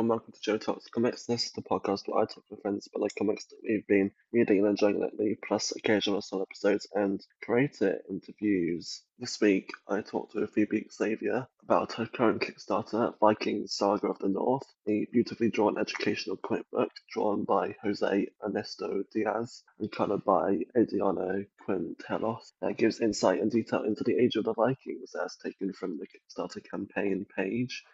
[0.00, 1.26] and welcome to Joe Talks Comics.
[1.26, 4.10] This is the podcast where I talk to friends about the comics that we've been
[4.32, 9.02] reading and enjoying lately, plus occasional solo episodes and creator interviews.
[9.18, 14.30] This week, I talked to Phoebe Xavier about her current Kickstarter, Viking Saga of the
[14.30, 20.60] North, a beautifully drawn educational comic book drawn by Jose Ernesto Diaz and colored by
[20.74, 25.74] Adriana Quinteros that gives insight and detail into the age of the Vikings as taken
[25.74, 27.84] from the Kickstarter campaign page.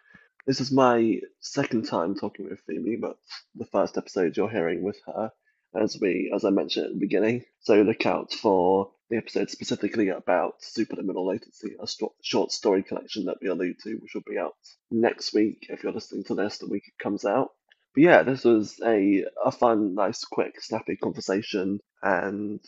[0.47, 3.17] This is my second time talking with Phoebe, but
[3.53, 5.33] the first episode you're hearing with her,
[5.75, 7.43] as we, as I mentioned at the beginning.
[7.59, 13.25] So look out for the episode specifically about Superliminal Latency, a st- short story collection
[13.25, 14.55] that we allude to, which will be out
[14.89, 15.65] next week.
[15.67, 17.51] If you're listening to this, the week it comes out.
[17.93, 22.61] But yeah, this was a a fun, nice, quick, snappy conversation, and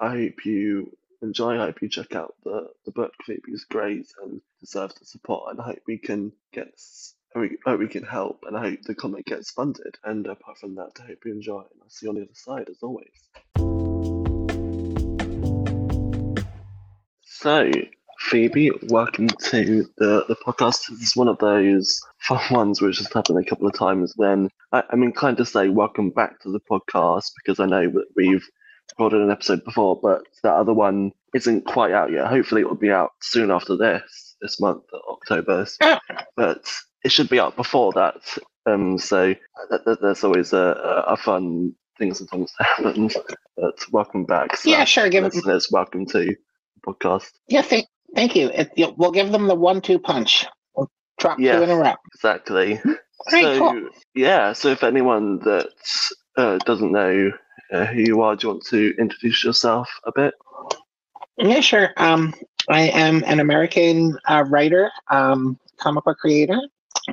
[0.00, 1.60] I hope you enjoy.
[1.60, 3.12] I hope you check out the, the book.
[3.26, 6.72] Phoebe's great and deserves the support, and I hope we can get
[7.36, 9.98] I hope, hope we can help, and I hope the comic gets funded.
[10.02, 11.58] And apart from that, I hope you enjoy.
[11.58, 13.08] And I'll see you on the other side, as always.
[17.20, 17.70] So,
[18.20, 20.88] Phoebe, welcome to the, the podcast.
[20.88, 24.48] This is one of those fun ones which has happened a couple of times when
[24.72, 28.48] I, I'm inclined to say welcome back to the podcast because I know that we've
[28.92, 32.26] recorded an episode before, but that other one isn't quite out yet.
[32.26, 35.66] Hopefully, it will be out soon after this, this month, October.
[36.36, 36.64] but
[37.04, 38.16] it should be out before that.
[38.66, 39.34] Um, so
[39.70, 43.16] th- th- there's always a, a fun thing sometimes happens.
[43.56, 44.56] But welcome back.
[44.64, 45.08] Yeah, sure.
[45.08, 46.36] Give listeners, welcome to the
[46.86, 47.28] podcast.
[47.48, 48.50] Yeah, thank, thank you.
[48.54, 50.46] It, We'll give them the one-two punch.
[50.76, 50.88] We'll
[51.18, 51.56] drop Yeah.
[51.56, 51.94] two in a row.
[52.14, 52.80] Exactly.
[53.26, 53.88] Great, so cool.
[54.14, 55.70] yeah, so if anyone that
[56.36, 57.32] uh, doesn't know
[57.72, 60.34] uh, who you are, do you want to introduce yourself a bit?
[61.36, 61.90] Yeah, sure.
[61.96, 62.32] Um,
[62.68, 66.60] I am an American uh, writer, um, comic book creator.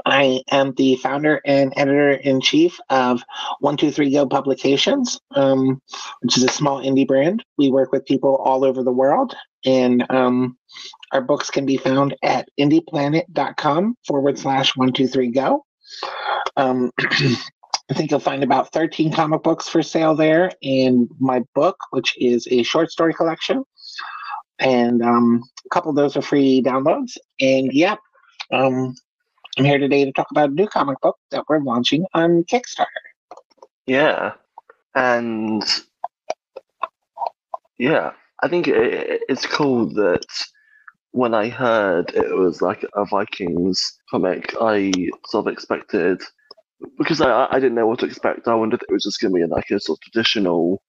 [0.06, 3.22] I am the founder and editor in chief of
[3.60, 5.82] One Two Three Go Publications, um,
[6.22, 7.44] which is a small indie brand.
[7.58, 9.36] We work with people all over the world,
[9.66, 10.58] and um,
[11.12, 15.66] our books can be found at indyplanet.com forward slash one two three go.
[16.58, 21.78] Um, I think you'll find about 13 comic books for sale there, and my book,
[21.92, 23.64] which is a short story collection
[24.60, 27.18] and um, a couple of those are free downloads.
[27.40, 27.96] And yeah,
[28.52, 28.96] um,
[29.58, 32.86] I'm here today to talk about a new comic book that we're launching on Kickstarter.
[33.88, 34.34] Yeah,
[34.96, 35.64] and
[37.78, 38.12] yeah,
[38.44, 40.26] I think it, it's cool that
[41.12, 44.92] when I heard it was like a Vikings comic, I
[45.28, 46.22] sort of expected
[46.98, 48.50] because I I didn't know what to expect.
[48.50, 50.82] I wondered if it was just going to be like a sort of traditional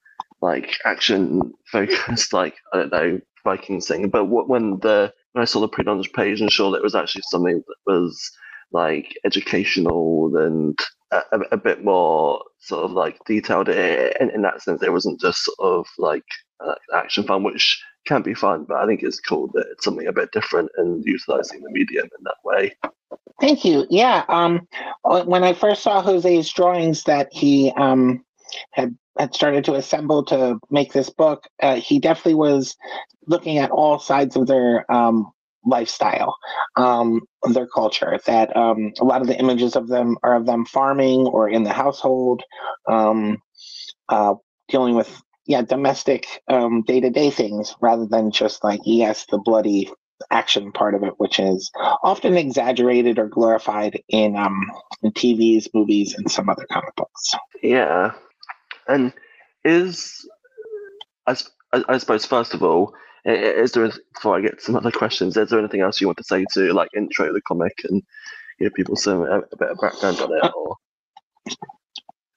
[0.43, 4.09] like action focused like I don't know Vikings thing.
[4.09, 7.23] But when the when I saw the pre-launch page and saw that it was actually
[7.29, 8.33] something that was
[8.73, 10.79] like educational and
[11.13, 14.83] a, a, bit more sort of like detailed in, in that sense.
[14.83, 16.25] It wasn't just sort of like
[16.61, 20.07] uh, action fun, which can be fun, but I think it's cool that it's something
[20.07, 22.77] a bit different and utilizing the medium in that way.
[23.41, 23.87] Thank you.
[23.91, 24.25] Yeah.
[24.29, 24.67] Um,
[25.03, 28.25] when I first saw Jose's drawings that he um,
[28.71, 32.77] had had started to assemble to make this book, uh, he definitely was
[33.27, 35.31] looking at all sides of their um,
[35.67, 36.37] lifestyle,
[36.77, 37.21] um,
[37.53, 38.19] their culture.
[38.27, 41.65] That um, a lot of the images of them are of them farming or in
[41.65, 42.43] the household,
[42.89, 43.39] um,
[44.09, 44.35] uh,
[44.69, 49.91] dealing with yeah domestic day to day things rather than just like yes the bloody
[50.31, 51.71] action part of it, which is
[52.03, 54.71] often exaggerated or glorified in um
[55.03, 57.35] in TVs, movies, and some other comic books.
[57.63, 58.13] Yeah,
[58.89, 59.13] and
[59.65, 60.29] is
[61.27, 61.35] i
[61.99, 65.51] suppose first of all, i- i- is there before I get some other questions, is
[65.51, 68.03] there anything else you want to say to like intro the comic and
[68.59, 70.53] give people some a, a bit of background on it?
[70.55, 70.77] Or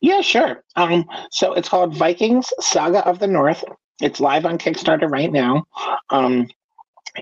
[0.02, 0.64] Yeah, sure.
[0.76, 3.64] Um, so it's called Vikings Saga of the North.
[4.02, 5.66] It's live on Kickstarter right now.
[6.10, 6.48] Um,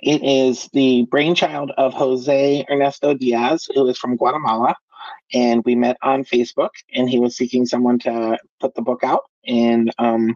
[0.03, 4.75] it is the brainchild of Jose Ernesto Diaz, who is from Guatemala.
[5.33, 9.23] And we met on Facebook, and he was seeking someone to put the book out.
[9.45, 10.35] And um,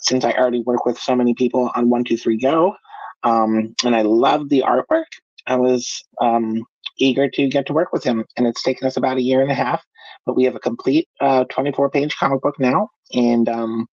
[0.00, 2.74] since I already work with so many people on One Two Three Go,
[3.22, 5.04] um, and I love the artwork,
[5.46, 6.62] I was um,
[6.98, 8.24] eager to get to work with him.
[8.36, 9.82] And it's taken us about a year and a half
[10.26, 13.86] but we have a complete uh, 24 page comic book now and um,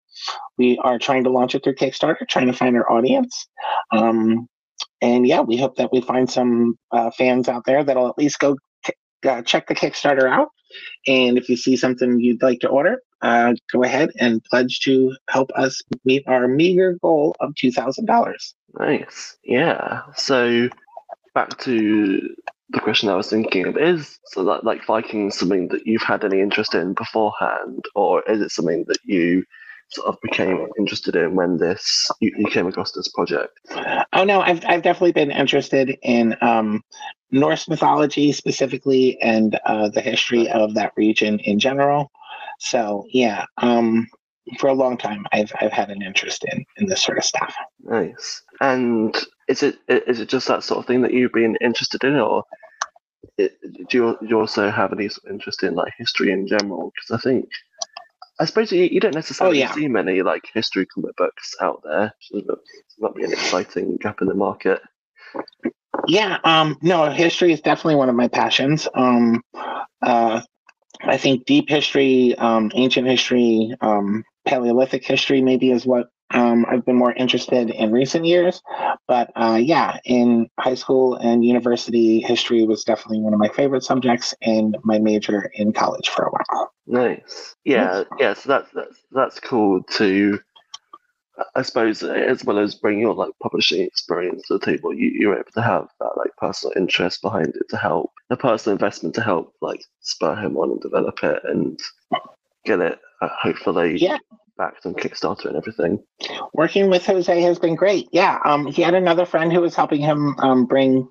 [0.57, 3.47] we are trying to launch it through kickstarter trying to find our audience
[3.91, 4.47] um,
[5.01, 8.39] and yeah we hope that we find some uh, fans out there that'll at least
[8.39, 8.55] go
[9.27, 10.49] uh, check the kickstarter out
[11.07, 15.15] and if you see something you'd like to order uh, go ahead and pledge to
[15.29, 20.01] help us meet our meager goal of $2000 nice, yeah.
[20.15, 20.69] So
[21.33, 22.35] back to
[22.69, 26.23] the question I was thinking of is so that like Vikings something that you've had
[26.23, 29.43] any interest in beforehand, or is it something that you
[29.89, 33.57] sort of became interested in when this you, you came across this project?
[34.13, 36.83] Oh no, I've I've definitely been interested in um,
[37.31, 42.11] Norse mythology specifically and uh, the history of that region in general.
[42.57, 44.07] So yeah, um,
[44.59, 47.53] for a long time, I've I've had an interest in in this sort of stuff.
[47.83, 48.41] Nice.
[48.61, 49.15] And
[49.47, 52.43] is it is it just that sort of thing that you've been interested in, or
[53.37, 53.49] do
[53.91, 56.91] you, do you also have any interest in like history in general?
[56.95, 57.49] Because I think
[58.39, 59.73] I suppose you, you don't necessarily Oh, yeah.
[59.73, 62.13] see many like history comic books out there.
[62.31, 62.47] It's
[62.99, 64.79] not be an exciting gap in the market.
[66.07, 68.87] Yeah, um, no, history is definitely one of my passions.
[68.93, 69.41] Um,
[70.01, 70.41] uh,
[71.01, 76.85] I think deep history, um, ancient history, um, Paleolithic history, maybe is what um, I've
[76.85, 78.61] been more interested in recent years.
[79.07, 83.83] But uh, yeah, in high school and university, history was definitely one of my favorite
[83.83, 86.71] subjects and my major in college for a while.
[86.85, 87.55] Nice.
[87.65, 88.33] Yeah, yeah.
[88.33, 90.39] So that's that's that's cool to.
[91.55, 95.35] I suppose as well as bringing your like publishing experience to the table, you, you're
[95.35, 99.21] able to have that like personal interest behind it to help the personal investment to
[99.21, 101.79] help like spur him on and develop it and
[102.65, 104.17] get it uh, hopefully Yeah.
[104.57, 106.03] backed on Kickstarter and everything.
[106.53, 108.07] working with Jose has been great.
[108.11, 111.07] Yeah, um, he had another friend who was helping him um, bring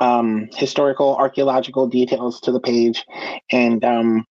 [0.00, 3.04] um, historical, archaeological details to the page,
[3.52, 4.24] and um,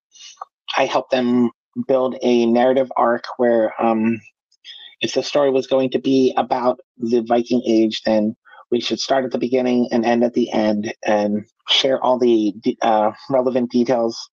[0.77, 1.51] I helped them
[1.87, 4.19] build a narrative arc where, um,
[5.01, 8.35] if the story was going to be about the Viking Age, then
[8.71, 12.53] we should start at the beginning and end at the end, and share all the
[12.81, 14.29] uh, relevant details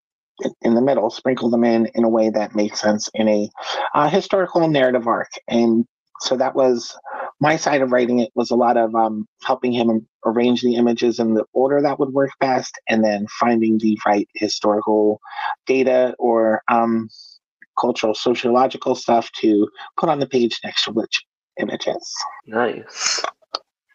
[0.63, 3.49] in- the middle, sprinkle them in in a way that makes sense in a
[3.95, 5.31] uh, historical narrative arc.
[5.49, 5.87] And
[6.21, 6.95] so that was
[7.41, 11.19] my side of writing it was a lot of um, helping him arrange the images
[11.19, 15.21] in the order that would work best and then finding the right historical
[15.67, 17.09] data or um,
[17.79, 21.25] cultural sociological stuff to put on the page next to which
[21.59, 22.15] images
[22.47, 23.23] Nice.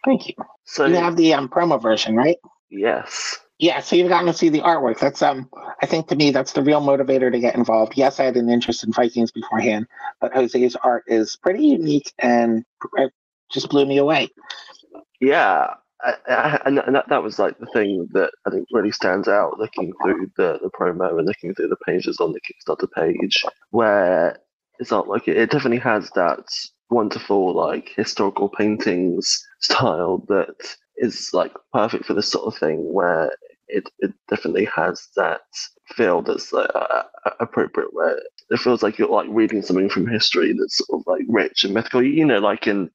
[0.06, 0.34] thank you.
[0.66, 2.38] So you have the um, promo version right?
[2.70, 5.00] Yes, yeah so you've gotten to see the artwork.
[5.00, 5.50] That's um
[5.82, 7.94] i think to me that's the real motivator to get involved.
[7.96, 9.88] Yes i had an interest in vikings beforehand
[10.20, 12.64] but jose's art is pretty unique and
[12.98, 13.12] it
[13.52, 14.30] just blew me away.
[15.20, 19.28] Yeah, I, I, and that, that was like the thing that I think really stands
[19.28, 23.44] out looking through the, the promo and looking through the pages on the Kickstarter page,
[23.70, 24.38] where
[24.80, 26.46] it's not like it, it definitely has that
[26.90, 33.32] wonderful like historical paintings style that is like perfect for this sort of thing where
[33.68, 35.42] it, it definitely has that
[35.88, 37.04] feel that's uh,
[37.40, 38.20] appropriate where
[38.50, 41.74] it feels like you're like reading something from history that's sort of like rich and
[41.74, 42.04] mythical.
[42.04, 42.90] You know like in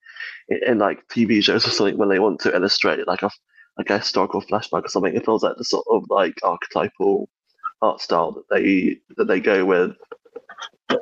[0.48, 3.30] in, in like TV shows or something when they want to illustrate like a
[3.78, 5.14] like a historical flashback or something.
[5.14, 7.28] It feels like the sort of like archetypal
[7.82, 9.92] art style that they that they go with.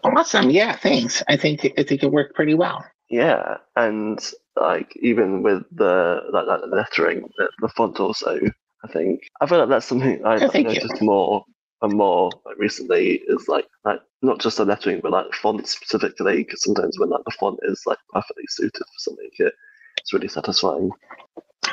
[0.03, 0.51] Awesome.
[0.51, 1.23] Yeah, thanks.
[1.29, 2.85] I think I think it worked pretty well.
[3.11, 4.19] Yeah, and
[4.57, 8.39] like even with the like, like the lettering, the, the font also.
[8.85, 10.65] I think I feel like that's something I Oh, you.
[10.65, 11.45] noticed more
[11.83, 16.39] and more like, recently is like like not just the lettering but like font specifically
[16.39, 19.53] because sometimes when like the font is like perfectly suited for something it,
[19.99, 20.91] it's really satisfying.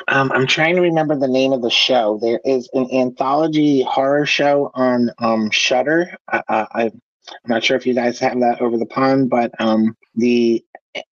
[0.08, 2.18] Um, I'm trying to remember the name of the show.
[2.20, 6.16] There is an anthology horror show on um, Shudder.
[6.28, 7.02] I, I'm
[7.46, 10.64] not sure if you guys have that over the pond, but um, the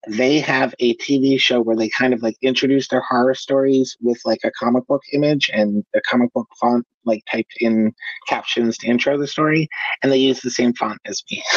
[0.08, 4.20] they have a TV show where they kind of like introduce their horror stories with
[4.24, 7.92] like a comic book image and a comic book font like typed in
[8.28, 9.68] captions to intro the story,
[10.02, 11.42] and they use the same font as me.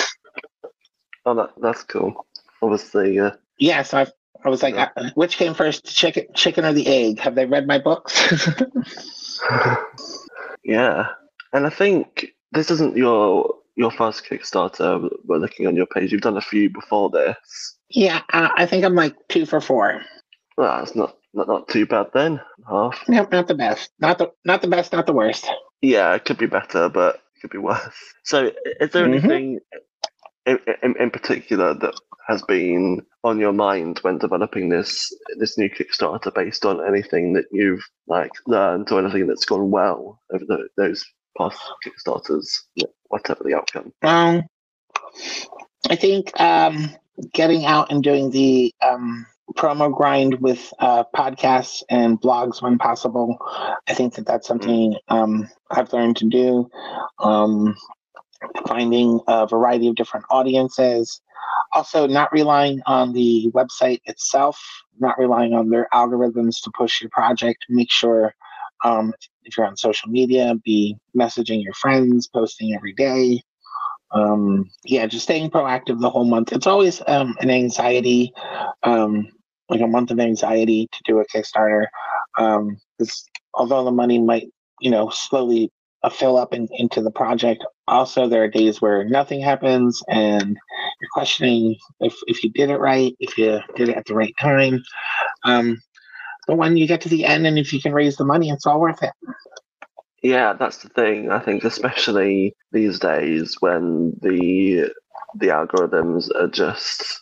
[1.26, 2.26] Oh, that that's cool.
[2.62, 4.08] Obviously, uh, Yeah, so I,
[4.44, 4.90] I was like, Yeah.
[4.98, 7.20] uh, which came first, chicken, chicken or the egg?
[7.20, 8.14] Have they read my books?
[10.66, 11.08] yeah,
[11.54, 15.10] and I think this isn't your your first Kickstarter.
[15.26, 16.12] We're looking on your page.
[16.12, 17.78] You've done a few before this.
[17.94, 20.02] Yeah, uh, I think I'm like two for four.
[20.58, 22.40] Well, that's not, not not too bad then.
[22.70, 23.04] Half.
[23.08, 23.92] Nope, not the best.
[24.00, 25.50] Not the not the best, not the worst.
[25.82, 27.82] Yeah, it could be better, but it could be worse.
[28.24, 29.14] So, is there Mhm.
[29.14, 29.60] anything
[30.46, 31.94] in, in, in particular that
[32.28, 37.46] has been on your mind when developing this this new Kickstarter, based on anything that
[37.52, 41.04] you've like learned or anything that's gone well over the, those
[41.38, 42.46] past Kickstarters,
[43.08, 43.92] whatever the outcome?
[44.04, 44.44] Um,
[45.90, 46.96] I think um,
[47.34, 53.38] getting out and doing the um, promo grind with uh, podcasts and blogs when possible.
[53.88, 56.70] I think that that's something um, I've learned to do.
[57.20, 57.76] Um,
[58.68, 61.22] finding a variety of different audiences.
[61.74, 64.60] Also, not relying on the website itself,
[65.00, 67.66] not relying on their algorithms to push your project.
[67.70, 68.34] Make sure
[68.84, 73.42] um, if you're on social media, be messaging your friends, posting every day.
[74.14, 76.52] Um, yeah, just staying proactive the whole month.
[76.52, 78.32] It's always um, an anxiety,
[78.84, 79.28] um,
[79.70, 81.86] like a month of anxiety to do a Kickstarter.
[82.38, 84.48] Because although the money might,
[84.80, 85.72] you know, slowly
[86.04, 90.58] uh, fill up in, into the project, also there are days where nothing happens and
[91.02, 94.34] you're questioning if, if you did it right, if you did it at the right
[94.40, 94.82] time.
[95.44, 95.82] Um,
[96.48, 98.66] but when you get to the end and if you can raise the money, it's
[98.66, 99.14] all worth it.
[100.24, 101.32] Yeah, that's the thing.
[101.32, 104.90] I think especially these days when the
[105.36, 107.20] the algorithms are just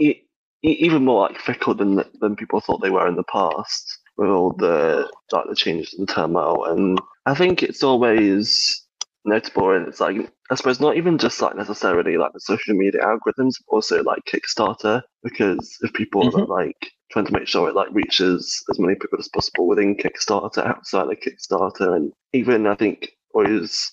[0.00, 0.22] e-
[0.62, 4.52] even more like fickle than than people thought they were in the past with all
[4.52, 6.64] the like the changes and turmoil.
[6.64, 8.82] And I think it's always
[9.24, 10.16] notable and it's like
[10.50, 14.22] I suppose not even just like necessarily like the social media algorithms, but also like
[14.26, 16.42] Kickstarter because if people mm-hmm.
[16.42, 19.96] are like trying to make sure it like reaches as many people as possible within
[19.96, 23.92] Kickstarter, outside of Kickstarter, and even I think always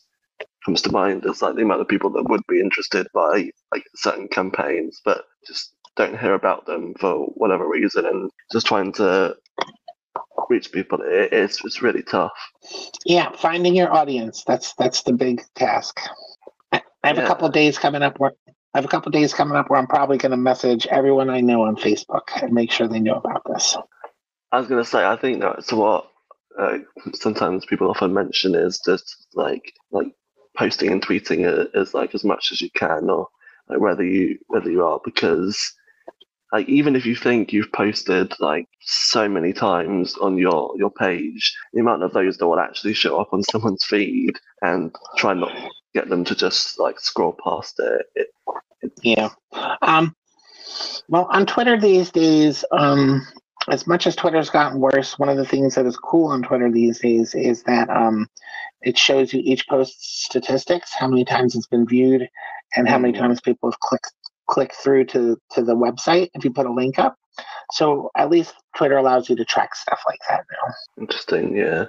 [0.65, 3.83] comes to mind is like the amount of people that would be interested by like
[3.95, 9.35] certain campaigns, but just don't hear about them for whatever reason, and just trying to
[10.49, 12.31] reach people it, it's it's really tough.
[13.05, 15.99] Yeah, finding your audience that's that's the big task.
[16.71, 17.23] I have yeah.
[17.23, 18.33] a couple days coming up where
[18.73, 21.41] I have a couple days coming up where I'm probably going to message everyone I
[21.41, 23.75] know on Facebook and make sure they know about this.
[24.51, 26.09] I was going to say, I think that's what
[26.57, 26.77] uh,
[27.13, 30.07] sometimes people often mention is just like like
[30.57, 33.27] posting and tweeting as like as much as you can, or
[33.69, 35.73] like whether you whether you are because
[36.51, 41.55] like even if you think you've posted like so many times on your your page
[41.73, 45.51] the amount of those that will actually show up on someone's feed and try not
[45.93, 48.27] get them to just like scroll past it, it,
[48.81, 49.29] it yeah
[49.81, 50.15] um
[51.07, 53.25] well on twitter these days um
[53.69, 56.71] as much as twitter's gotten worse one of the things that is cool on twitter
[56.71, 58.27] these days is that um
[58.81, 62.27] it shows you each post statistics how many times it's been viewed
[62.75, 63.19] and how many mm.
[63.19, 64.11] times people have clicked
[64.51, 67.15] click through to to the website if you put a link up.
[67.71, 70.73] So at least Twitter allows you to track stuff like that now.
[71.01, 71.85] Interesting, yeah.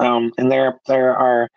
[0.00, 1.48] Um, and there there are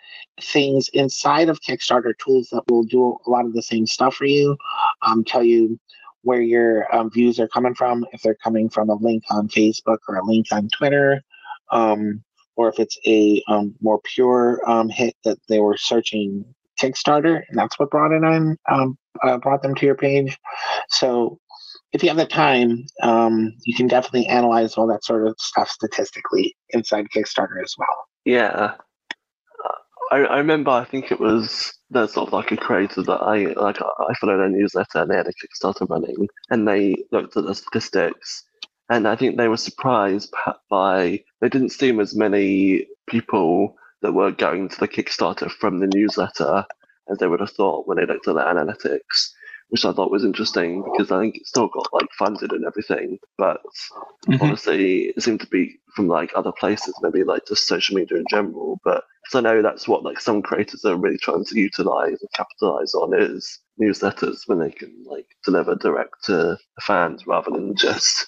[0.42, 4.26] things inside of Kickstarter tools that will do a lot of the same stuff for
[4.26, 4.58] you.
[5.04, 5.80] Um, tell you
[6.24, 9.98] where your um, views are coming from, if they're coming from a link on Facebook
[10.08, 11.22] or a link on Twitter,
[11.72, 12.24] um,
[12.56, 16.46] or if it's a um, more pure um, hit that they were searching
[16.80, 18.58] Kickstarter, and that's what brought it on,
[19.24, 20.38] uh, brought them to your page.
[20.90, 21.40] So
[21.94, 25.70] if you have the time, um, you can definitely analyze all that sort of stuff
[25.70, 28.11] statistically inside Kickstarter as well.
[28.26, 28.76] Yeah,
[30.12, 30.72] I, I remember.
[30.72, 33.80] I think it was there's sort of like a creator that I like.
[33.82, 37.56] I followed their newsletter, and they had a Kickstarter running, and they looked at the
[37.56, 38.44] statistics,
[38.90, 40.34] and I think they were surprised
[40.70, 45.88] by they didn't seem as many people that were going to the Kickstarter from the
[45.94, 46.66] newsletter
[47.10, 49.32] as they would have thought when they looked at the analytics,
[49.72, 53.18] which I thought was interesting because I think it still got like funded and everything,
[53.38, 53.62] but
[54.28, 54.42] mm-hmm.
[54.42, 58.26] obviously it seemed to be from like other places, maybe like just social media in
[58.30, 58.82] general.
[58.84, 62.30] But because I know that's what like some creators are really trying to utilize and
[62.34, 67.74] capitalize on is newsletters when they can like deliver direct to the fans rather than
[67.78, 68.28] just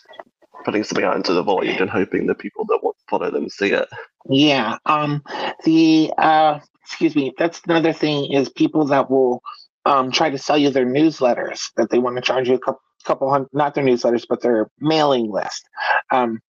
[0.64, 3.50] putting something out into the void and hoping the people that want to follow them
[3.50, 3.90] see it.
[4.30, 4.78] Yeah.
[4.86, 5.22] Um.
[5.66, 6.62] The uh.
[6.86, 7.34] Excuse me.
[7.38, 9.42] That's another thing is people that will
[9.86, 12.82] um try to sell you their newsletters that they want to charge you a couple
[13.06, 15.68] couple hundred not their newsletters but their mailing list
[16.12, 16.40] um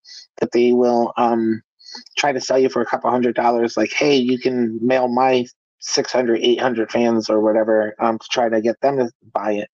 [0.41, 1.61] that they will um
[2.17, 5.45] try to sell you for a couple hundred dollars like hey you can mail my
[5.81, 9.69] 600 800 fans or whatever um to try to get them to buy it.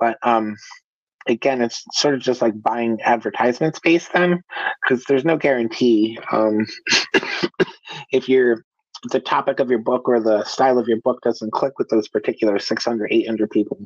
[0.00, 0.56] But um
[1.26, 4.42] again, it's sort of just like buying advertisement space then,
[4.82, 6.66] because there's no guarantee um,
[8.12, 8.64] if you're
[9.10, 12.08] the topic of your book or the style of your book doesn't click with those
[12.08, 13.78] particular 600 800 people.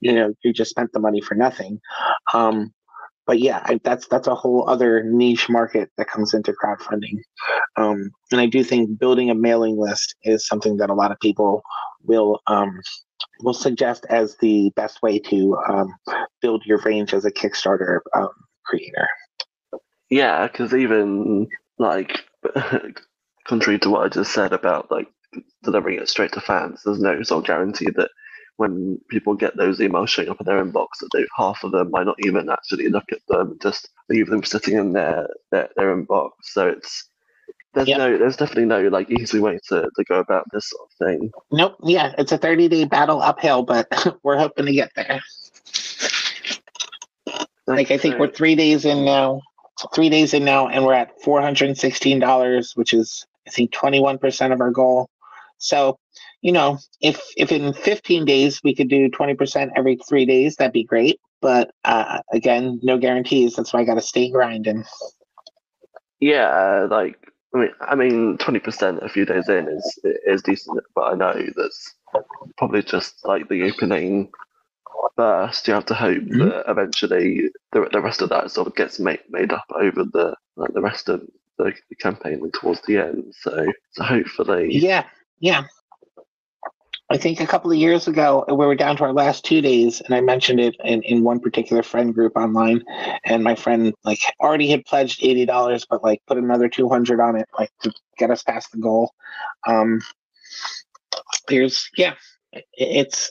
[0.00, 1.80] You know you just spent the money for nothing.
[2.34, 2.72] Um,
[3.26, 7.18] but yeah I, that's that's a whole other niche market that comes into crowdfunding.
[7.76, 11.20] Um, and i do think building a mailing list is something that a lot of
[11.20, 11.62] people
[12.04, 12.80] will um,
[13.42, 15.94] will suggest as the best way to um,
[16.40, 18.28] build your range as a Kickstarter um,
[18.64, 19.08] creator.
[20.08, 21.48] Yeah, because even
[21.78, 22.24] like
[23.46, 25.08] contrary to what I just said about like
[25.62, 28.10] delivering it straight to fans, there's no sort of guarantee that
[28.56, 31.90] when people get those emails showing up in their inbox, that they, half of them
[31.90, 35.96] might not even actually look at them, just leave them sitting in their their, their
[35.96, 36.30] inbox.
[36.42, 37.08] So it's
[37.74, 37.98] there's yep.
[37.98, 41.30] no there's definitely no like easy way to, to go about this sort of thing
[41.52, 43.86] nope yeah it's a 30 day battle uphill but
[44.24, 45.20] we're hoping to get there
[47.66, 49.40] like i think we're three days in now
[49.94, 54.70] three days in now and we're at $416 which is I think 21% of our
[54.70, 55.10] goal.
[55.58, 55.98] So,
[56.40, 60.72] you know, if if in 15 days we could do 20% every three days, that'd
[60.72, 61.20] be great.
[61.42, 63.56] But uh, again, no guarantees.
[63.56, 64.84] That's why I got to stay grinding.
[66.20, 67.16] Yeah, like
[67.54, 71.14] I mean, I mean, twenty percent a few days in is is decent, but I
[71.14, 71.94] know that's
[72.58, 74.30] probably just like the opening
[75.16, 75.66] burst.
[75.66, 76.50] You have to hope mm-hmm.
[76.50, 80.36] that eventually the the rest of that sort of gets made made up over the
[80.56, 81.22] like the rest of
[81.64, 83.34] the, campaign towards the end.
[83.40, 85.04] So so hopefully, yeah,
[85.38, 85.64] yeah.
[87.12, 90.00] I think a couple of years ago, we were down to our last two days,
[90.00, 92.84] and I mentioned it in, in one particular friend group online.
[93.24, 97.20] And my friend like already had pledged eighty dollars, but like put another two hundred
[97.20, 99.12] on it, like to get us past the goal.
[99.66, 100.00] Um,
[101.48, 102.14] there's yeah,
[102.72, 103.30] it's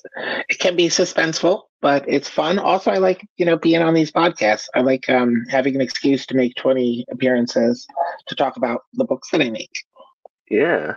[0.49, 2.59] it can be suspenseful, but it's fun.
[2.59, 4.65] Also, I like you know being on these podcasts.
[4.75, 7.87] I like um, having an excuse to make twenty appearances
[8.27, 9.83] to talk about the books that I make.
[10.49, 10.95] Yeah,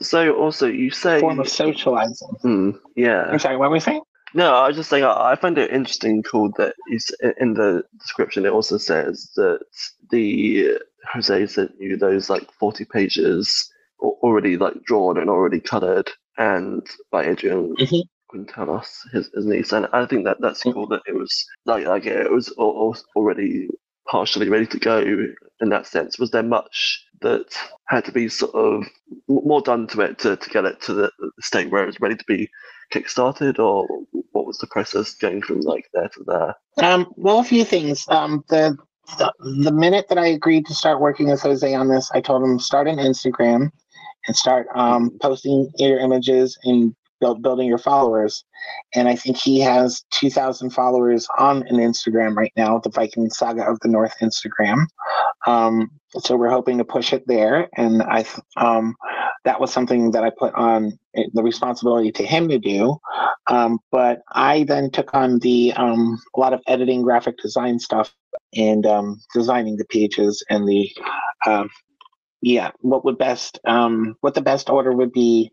[0.00, 2.28] so also you say form of socializing.
[2.44, 3.22] Mm, yeah.
[3.22, 3.56] I'm sorry.
[3.56, 4.02] What were we saying?
[4.34, 6.22] No, I was just saying I, find it interesting.
[6.22, 6.74] Cool that
[7.38, 9.60] in the description it also says that
[10.10, 10.78] the
[11.12, 17.26] Jose sent you those like forty pages already like drawn and already coloured, and by
[17.26, 18.44] Adrian mm-hmm.
[18.44, 18.80] can
[19.12, 20.72] his, his niece, and I think that that's mm-hmm.
[20.72, 23.68] cool that it was like like it was already
[24.06, 24.98] partially ready to go
[25.60, 26.18] in that sense.
[26.18, 27.46] Was there much that
[27.88, 28.84] had to be sort of
[29.28, 32.00] more done to it to, to get it to the, the state where it was
[32.00, 32.48] ready to be
[32.92, 33.86] kickstarted, or
[34.32, 36.54] what was the process going from like there to there?
[36.82, 38.06] Um, well, a few things.
[38.08, 38.76] Um, the
[39.18, 42.58] the minute that I agreed to start working with Jose on this, I told him
[42.58, 43.70] start an Instagram
[44.26, 48.44] and start um, posting your images and build, building your followers.
[48.94, 53.64] And I think he has 2,000 followers on an Instagram right now, the Viking Saga
[53.64, 54.86] of the North Instagram.
[55.46, 57.68] Um, so we're hoping to push it there.
[57.76, 58.24] And I,
[58.56, 58.94] um,
[59.44, 60.98] that was something that I put on
[61.32, 62.96] the responsibility to him to do.
[63.46, 68.14] Um, but I then took on the um, a lot of editing, graphic design stuff,
[68.54, 70.90] and um, designing the pages and the
[71.46, 71.64] uh,
[72.44, 75.50] yeah, what would best, um, what the best order would be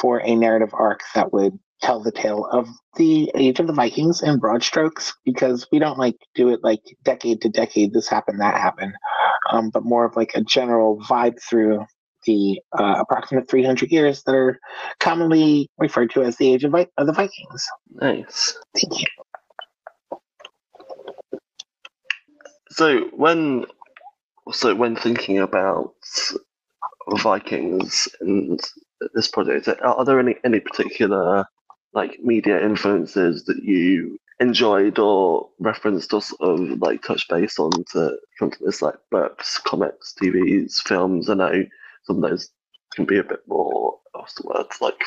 [0.00, 4.22] for a narrative arc that would tell the tale of the age of the Vikings
[4.22, 8.40] in broad strokes, because we don't like do it like decade to decade, this happened,
[8.40, 8.92] that happened,
[9.52, 11.86] um, but more of like a general vibe through
[12.26, 14.58] the uh, approximate 300 years that are
[14.98, 17.66] commonly referred to as the age of, Vi- of the Vikings.
[17.92, 18.58] Nice.
[18.76, 19.06] Thank you.
[22.70, 23.66] So when
[24.50, 25.94] so when thinking about
[27.18, 28.60] Vikings and
[29.14, 31.44] this project, are there any any particular
[31.94, 37.70] like media influences that you enjoyed or referenced or sort of like touch base on
[37.92, 41.28] to come this like books, comics, TVs, films?
[41.28, 41.64] I know
[42.04, 42.50] some of those
[42.94, 45.02] can be a bit more what's the word like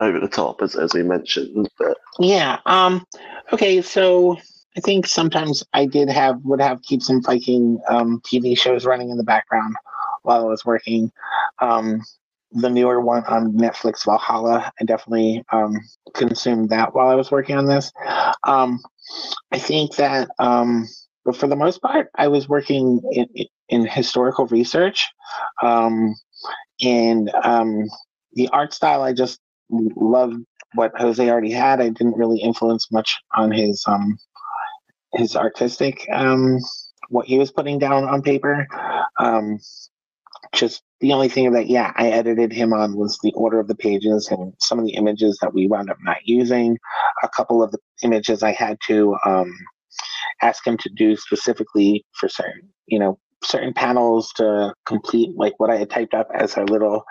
[0.00, 2.58] over the top as as we mentioned, but yeah.
[2.66, 3.04] Um
[3.52, 4.38] okay, so
[4.76, 9.10] I think sometimes I did have would have keep some Viking um, TV shows running
[9.10, 9.74] in the background
[10.22, 11.12] while I was working.
[11.60, 12.02] Um,
[12.52, 15.74] the newer one on Netflix, Valhalla, I definitely um,
[16.14, 17.90] consumed that while I was working on this.
[18.44, 18.78] Um,
[19.50, 20.86] I think that, um,
[21.24, 23.26] but for the most part, I was working in,
[23.68, 25.08] in historical research,
[25.62, 26.14] um,
[26.82, 27.30] and
[28.34, 29.38] the art style I just
[29.70, 30.36] loved
[30.74, 31.80] what Jose already had.
[31.80, 34.18] I didn't really influence much on his um,
[35.14, 36.58] his artistic um,
[37.08, 38.66] what he was putting down on paper.
[39.18, 39.58] Um,
[40.52, 43.74] just the only thing that yeah I edited him on was the order of the
[43.74, 46.78] pages and some of the images that we wound up not using.
[47.22, 49.52] A couple of the images I had to um,
[50.42, 55.70] ask him to do specifically for certain you know certain panels to complete like what
[55.70, 57.04] I had typed up as our little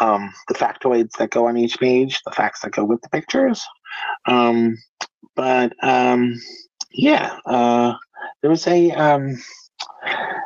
[0.00, 3.64] um, the factoids that go on each page, the facts that go with the pictures.
[4.26, 4.76] Um,
[5.34, 6.34] but um,
[6.92, 7.94] yeah, uh,
[8.42, 9.36] there was a um,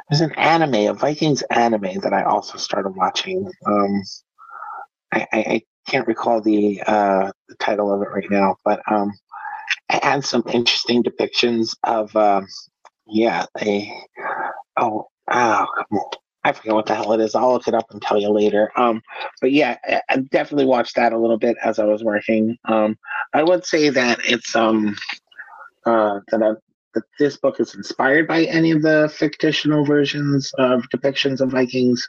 [0.09, 3.51] there's an anime, a Vikings anime that I also started watching.
[3.67, 4.03] Um,
[5.13, 9.13] I, I, I can't recall the uh, the title of it right now, but um,
[9.93, 12.43] it had some interesting depictions of uh,
[13.07, 13.93] yeah, a
[14.77, 15.67] oh oh
[16.43, 17.35] I forget what the hell it is.
[17.35, 18.73] I'll look it up and tell you later.
[18.77, 19.03] Um,
[19.41, 22.57] but yeah, I, I definitely watched that a little bit as I was working.
[22.65, 22.99] Um,
[23.35, 24.97] I would say that it's um
[25.87, 26.53] uh, that, I,
[26.95, 32.09] that this book is inspired by any of the fictional versions of depictions of Vikings.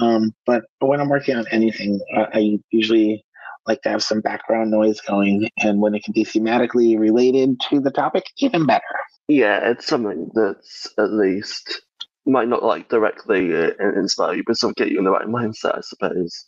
[0.00, 3.24] Um, but when I'm working on anything, uh, I usually
[3.66, 7.80] like to have some background noise going, and when it can be thematically related to
[7.80, 8.82] the topic, even better.
[9.28, 11.82] Yeah, it's something that's at least
[12.26, 15.26] might not like directly uh, inspire you, but sort of get you in the right
[15.26, 16.46] mindset, I suppose.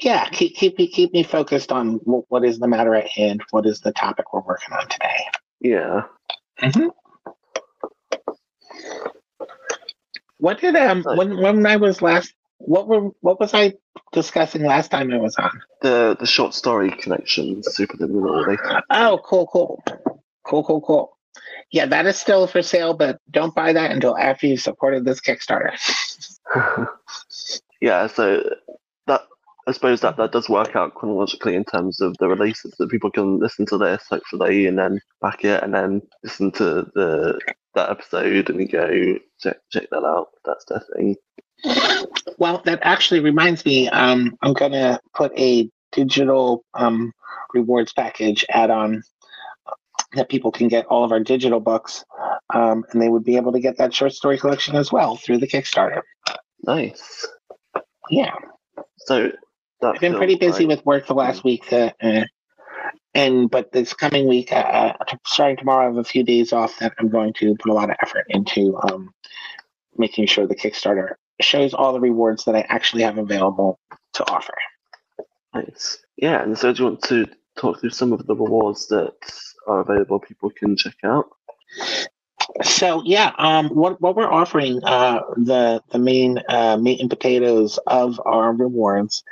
[0.00, 3.42] Yeah, keep keep me keep me focused on what is the matter at hand.
[3.50, 5.26] What is the topic we're working on today?
[5.60, 6.02] Yeah.
[6.60, 6.88] Mm-hmm.
[10.38, 13.74] What did um when when I was last what were what was I
[14.12, 15.50] discussing last time I was on?
[15.82, 18.82] The the short story connection, superliminal.
[18.90, 19.82] Oh, cool, cool,
[20.44, 21.16] cool, cool, cool.
[21.70, 25.20] Yeah, that is still for sale, but don't buy that until after you've supported this
[25.20, 25.72] Kickstarter.
[27.80, 28.42] yeah, so
[29.06, 29.22] that
[29.70, 33.08] I suppose that that does work out chronologically in terms of the releases that people
[33.08, 37.38] can listen to this hopefully and then back it and then listen to the
[37.76, 40.30] that episode and go check check that out.
[40.44, 41.14] That's the thing.
[42.36, 43.88] Well, that actually reminds me.
[43.90, 47.12] Um, I'm gonna put a digital um,
[47.54, 49.04] rewards package add-on
[50.14, 52.04] that people can get all of our digital books,
[52.52, 55.38] um, and they would be able to get that short story collection as well through
[55.38, 56.02] the Kickstarter.
[56.64, 57.24] Nice.
[58.10, 58.34] Yeah.
[59.06, 59.30] So
[59.82, 62.24] I've been pretty busy with work the last week, uh, uh,
[63.14, 64.56] and but this coming week, uh,
[65.00, 67.74] uh, starting tomorrow, I have a few days off that I'm going to put a
[67.74, 69.10] lot of effort into um,
[69.96, 73.78] making sure the Kickstarter shows all the rewards that I actually have available
[74.14, 74.54] to offer.
[75.54, 75.98] Nice.
[76.16, 79.14] Yeah, and so do you want to talk through some of the rewards that
[79.66, 81.26] are available people can check out?
[82.62, 87.78] So yeah, um, what what we're offering uh, the the main uh, meat and potatoes
[87.86, 89.22] of our rewards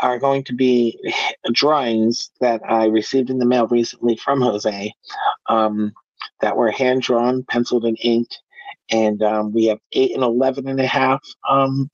[0.00, 0.98] are going to be
[1.52, 4.92] drawings that I received in the mail recently from Jose
[5.48, 5.92] um,
[6.40, 8.38] that were hand drawn, penciled, and inked,
[8.90, 11.90] and um, we have eight and eleven and a half um,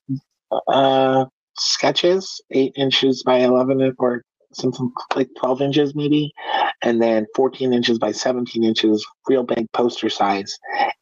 [0.69, 1.25] uh,
[1.59, 6.33] sketches, eight inches by eleven or something like 12 inches maybe
[6.83, 10.57] and then 14 inches by 17 inches real big poster size.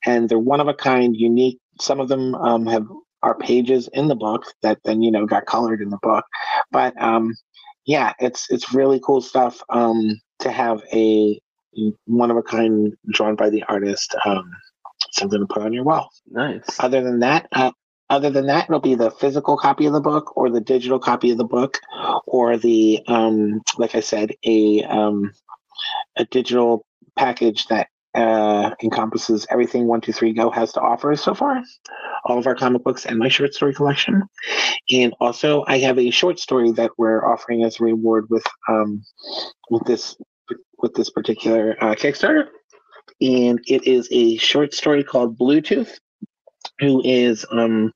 [0.06, 2.86] And they're one of a kind unique some of them um, have
[3.24, 6.24] our pages in the book that then you know got colored in the book.
[6.70, 7.34] But um,
[7.86, 11.40] yeah it's it's really cool stuff um, to have a
[12.06, 14.50] one of a kind drawn by the artist um,
[15.12, 16.10] something to put on your wall.
[16.30, 16.64] Nice.
[16.78, 17.72] Other than that uh,
[18.10, 21.30] other than that, it'll be the physical copy of the book or the digital copy
[21.30, 21.80] of the book
[22.26, 25.32] or the, um, like I said, a, um,
[26.16, 26.84] a digital
[27.16, 31.62] package that uh, encompasses everything 123 Go has to offer so far,
[32.24, 34.22] all of our comic books and my short story collection.
[34.90, 39.02] And also, I have a short story that we're offering as a reward with um,
[39.70, 40.16] with this
[40.78, 42.48] with this particular uh, Kickstarter,
[43.20, 45.98] and it is a short story called Bluetooth
[46.80, 47.92] who is um,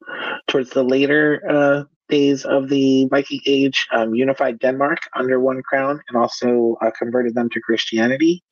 [0.47, 6.01] towards the later uh, days of the Viking Age, um, unified Denmark under one crown,
[6.09, 8.43] and also uh, converted them to Christianity.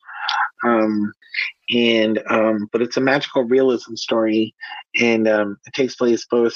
[0.63, 1.13] Um,
[1.69, 4.55] and um, but it's a magical realism story,
[4.99, 6.55] and um, it takes place both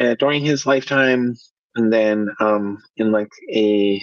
[0.00, 1.36] uh, during his lifetime
[1.76, 4.02] and then um, in like a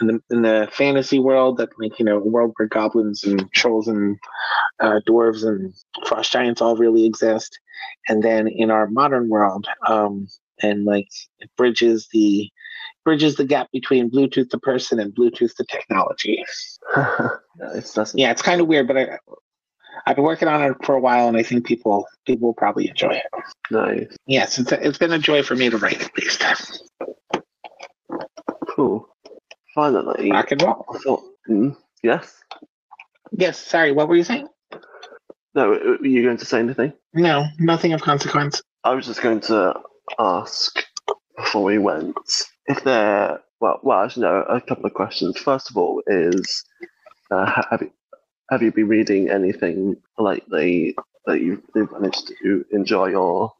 [0.00, 3.88] in the in the fantasy world that like you know world where goblins and trolls
[3.88, 4.16] and
[4.80, 5.74] uh, dwarves and
[6.06, 7.58] frost giants all really exist.
[8.08, 10.28] And then in our modern world um,
[10.62, 11.08] and like
[11.40, 12.48] it bridges the
[13.04, 16.42] bridges the gap between bluetooth the person and bluetooth the technology
[17.74, 19.18] it's, yeah it's kind of weird but i
[20.06, 22.88] I've been working on it for a while, and I think people people will probably
[22.88, 23.26] enjoy it.
[23.70, 24.16] Nice.
[24.26, 26.44] Yes, it's, it's been a joy for me to write at least.
[28.70, 29.08] Cool.
[29.74, 30.86] Finally, rock and roll.
[30.94, 32.42] I thought, mm, yes.
[33.32, 33.58] Yes.
[33.58, 33.92] Sorry.
[33.92, 34.48] What were you saying?
[35.54, 36.92] No, were you going to say anything?
[37.14, 38.62] No, nothing of consequence.
[38.84, 39.74] I was just going to
[40.18, 40.84] ask
[41.36, 42.16] before we went
[42.68, 43.40] if there.
[43.60, 44.42] Well, well, actually, no.
[44.42, 45.38] A couple of questions.
[45.38, 46.64] First of all, is
[47.30, 47.90] uh, have you
[48.50, 53.52] have you been reading anything lately that you've managed to enjoy or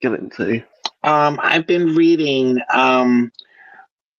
[0.00, 0.62] get into?
[1.02, 3.32] Um, I've been reading um,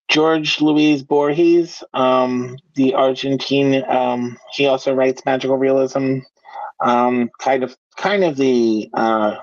[0.09, 3.83] George Luis Borges, um, the Argentine.
[3.87, 6.19] Um, he also writes magical realism
[6.83, 9.37] um, kind of kind of the uh,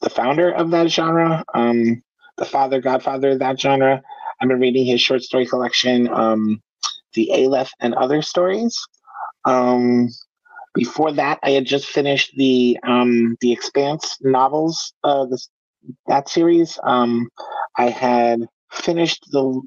[0.00, 2.02] the founder of that genre, um,
[2.36, 4.02] the father godfather of that genre.
[4.40, 6.62] I've been reading his short story collection, um,
[7.14, 8.78] the Aleph and other stories.
[9.44, 10.08] Um,
[10.74, 15.26] before that, I had just finished the um, the Expanse novels, uh,
[16.08, 16.78] that series.
[16.82, 17.28] Um,
[17.78, 18.40] I had
[18.72, 19.62] finished the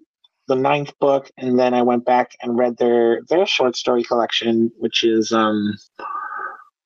[0.47, 4.71] the ninth book, and then I went back and read their their short story collection,
[4.77, 5.73] which is um,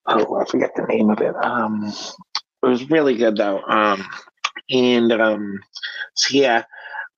[0.05, 1.35] oh, I forget the name of it.
[1.43, 1.91] Um,
[2.63, 3.61] it was really good though.
[3.63, 4.05] Um,
[4.71, 5.59] and um,
[6.15, 6.63] so yeah,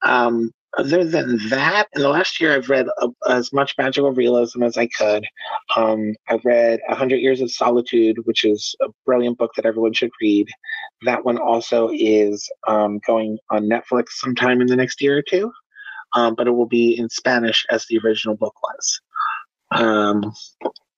[0.03, 4.63] um, other than that, in the last year, I've read uh, as much magical realism
[4.63, 5.23] as I could.
[5.75, 9.93] Um, I've read A Hundred Years of Solitude, which is a brilliant book that everyone
[9.93, 10.47] should read.
[11.03, 15.51] That one also is um, going on Netflix sometime in the next year or two,
[16.15, 19.01] um, but it will be in Spanish as the original book was.
[19.71, 20.33] Um,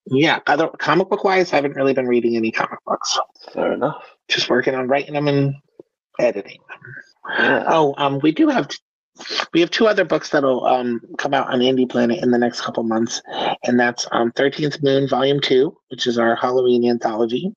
[0.08, 3.20] yeah, other comic book wise, I haven't really been reading any comic books.
[3.54, 4.04] Fair enough.
[4.30, 5.56] Just working on writing them and
[6.20, 6.60] editing
[7.28, 8.70] Oh, um, we do have
[9.54, 12.62] we have two other books that'll um come out on Indy Planet in the next
[12.62, 13.22] couple months,
[13.64, 17.52] and that's um Thirteenth Moon Volume Two, which is our Halloween anthology,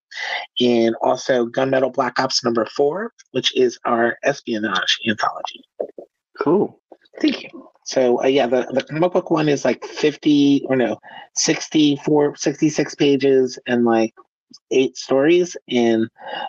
[0.61, 5.65] and also Gunmetal Black Ops Number Four, which is our espionage anthology.
[6.41, 6.81] Cool.
[7.21, 7.69] Thank you.
[7.85, 10.99] So uh, yeah, the, the comic book one is like 50 or no,
[11.37, 14.15] 64, 66 pages and like
[14.71, 15.57] eight stories.
[15.69, 16.09] And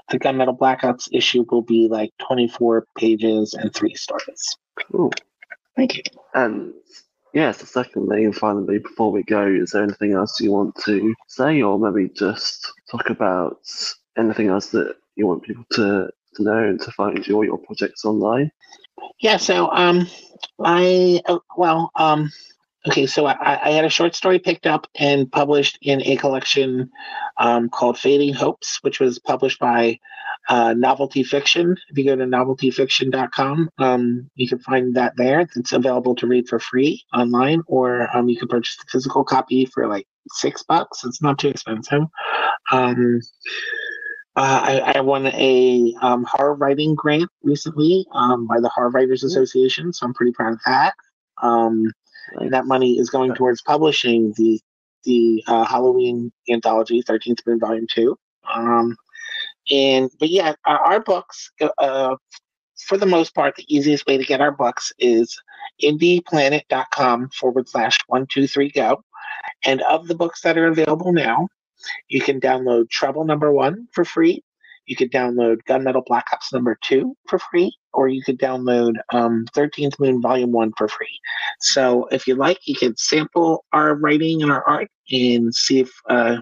[0.09, 4.57] the Gunmetal Black Ops issue will be like 24 pages and three stories.
[4.91, 5.11] Cool.
[5.75, 6.03] Thank you.
[6.33, 6.73] And
[7.33, 11.13] yeah, so secondly and finally, before we go, is there anything else you want to
[11.27, 13.59] say, or maybe just talk about
[14.17, 17.57] anything else that you want people to, to know and to find you or your
[17.57, 18.51] projects online?
[19.19, 20.07] Yeah, so um,
[20.63, 22.31] I uh, well um,
[22.89, 26.89] okay, so I, I had a short story picked up and published in a collection
[27.37, 29.99] um, called Fading Hopes, which was published by
[30.49, 31.77] uh, Novelty Fiction.
[31.89, 35.47] If you go to noveltyfiction.com, um, you can find that there.
[35.55, 39.65] It's available to read for free online, or um, you can purchase the physical copy
[39.67, 41.03] for like six bucks.
[41.05, 42.01] It's not too expensive.
[42.71, 43.19] Um,
[44.35, 49.23] uh, I, I, won a um, horror writing grant recently um, by the Horror Writers
[49.23, 50.93] Association, so I'm pretty proud of that.
[51.41, 51.91] Um,
[52.49, 54.59] that money is going towards publishing the
[55.05, 58.17] the uh, Halloween anthology, Thirteenth Moon Volume Two.
[58.53, 58.95] Um,
[59.71, 62.15] and but yeah, our, our books, uh,
[62.85, 65.39] for the most part, the easiest way to get our books is
[65.83, 69.03] indyplanet.com forward slash one two three go.
[69.65, 71.47] And of the books that are available now,
[72.07, 74.43] you can download Trouble Number One for free.
[74.89, 79.45] You could download Gunmetal Black Ops Number Two for free, or you could download um,
[79.55, 81.19] 13th Moon Volume One for free.
[81.61, 85.91] So if you like, you can sample our writing and our art and see if
[86.09, 86.37] uh,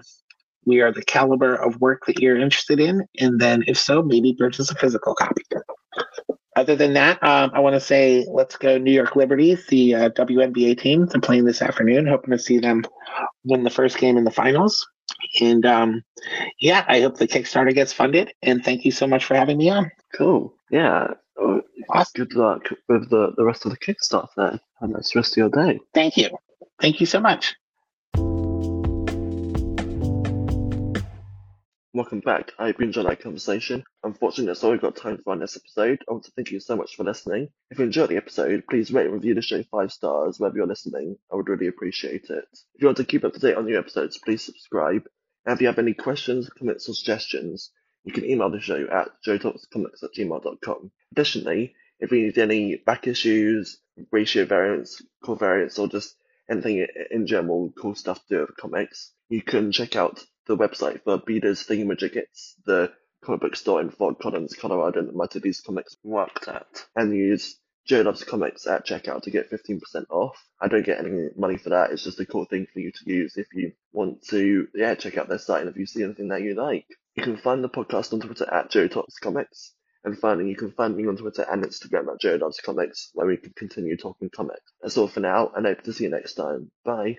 [0.64, 4.34] we are the caliber of work that you're interested in, and then if so, maybe
[4.34, 5.42] purchase a physical copy.
[6.56, 10.08] Other than that, um, I want to say let's go New York Liberties, the uh,
[10.10, 11.04] WNBA team.
[11.04, 12.06] They're playing this afternoon.
[12.06, 12.82] Hoping to see them
[13.44, 14.88] win the first game in the finals.
[15.40, 16.02] And um,
[16.60, 18.32] yeah, I hope the Kickstarter gets funded.
[18.42, 19.90] And thank you so much for having me on.
[20.14, 20.54] Cool.
[20.70, 21.14] Yeah.
[21.90, 22.12] Awesome.
[22.14, 24.58] Good luck with the, the rest of the Kickstarter.
[24.80, 25.80] And that's the rest of your day.
[25.94, 26.30] Thank you.
[26.80, 27.54] Thank you so much.
[31.94, 32.52] Welcome back.
[32.58, 33.82] I hope you enjoyed that conversation.
[34.04, 35.98] Unfortunately, that's all we've got time for on this episode.
[36.08, 37.48] I want to thank you so much for listening.
[37.70, 40.66] If you enjoyed the episode, please rate and review the show five stars wherever you're
[40.66, 41.16] listening.
[41.32, 42.44] I would really appreciate it.
[42.74, 45.08] If you want to keep up to date on new episodes, please subscribe.
[45.44, 47.70] And if you have any questions, comments, or suggestions,
[48.04, 50.90] you can email the show at joetalkscomics at gmail.com.
[51.12, 53.78] Additionally, if you need any back issues,
[54.12, 56.14] ratio variants, covariants, or just
[56.50, 61.02] anything in general, cool stuff to do with comics, you can check out the website
[61.02, 62.16] for Beaters Thingamajig.
[62.16, 66.66] It's the comic book store in Fort Collins, Colorado that my these comics worked at.
[66.96, 70.36] And use Joe Loves Comics at checkout to get 15% off.
[70.60, 71.90] I don't get any money for that.
[71.90, 75.16] It's just a cool thing for you to use if you want to, yeah, check
[75.16, 76.86] out their site and if you see anything that you like.
[77.14, 79.72] You can find the podcast on Twitter at Joe Talks Comics.
[80.04, 83.26] And finally, you can find me on Twitter and Instagram at Joe Loves Comics, where
[83.26, 84.72] we can continue talking comics.
[84.80, 86.70] That's all for now, and I hope to see you next time.
[86.84, 87.18] Bye.